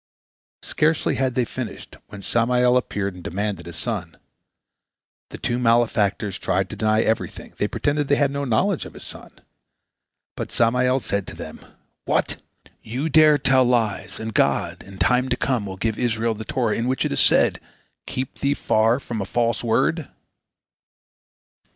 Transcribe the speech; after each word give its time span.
Scarcely 0.63 1.13
had 1.13 1.35
they 1.35 1.45
finished, 1.45 1.95
when 2.07 2.23
Samael 2.23 2.75
appeared 2.75 3.13
and 3.13 3.23
demanded 3.23 3.67
his 3.67 3.75
son. 3.75 4.17
The 5.29 5.37
two 5.37 5.59
malefactors 5.59 6.39
tried 6.39 6.71
to 6.71 6.75
deny 6.75 7.03
everything; 7.03 7.53
they 7.59 7.67
pretended 7.67 8.07
they 8.07 8.15
had 8.15 8.31
no 8.31 8.43
knowledge 8.43 8.85
of 8.85 8.95
his 8.95 9.03
son. 9.03 9.29
But 10.35 10.51
Samael 10.51 11.01
said 11.01 11.27
to 11.27 11.35
them: 11.35 11.63
"What! 12.05 12.37
You 12.81 13.09
dare 13.09 13.37
tell 13.37 13.63
lies, 13.63 14.19
and 14.19 14.33
God 14.33 14.81
in 14.81 14.97
times 14.97 15.29
to 15.29 15.37
come 15.37 15.67
will 15.67 15.77
give 15.77 15.99
Israel 15.99 16.33
the 16.33 16.45
Torah 16.45 16.75
in 16.75 16.87
which 16.87 17.05
it 17.05 17.11
is 17.11 17.19
said, 17.21 17.59
'Keep 18.07 18.39
thee 18.39 18.55
far 18.55 18.99
from 18.99 19.21
a 19.21 19.25
false 19.25 19.63
word'?" 19.63 20.07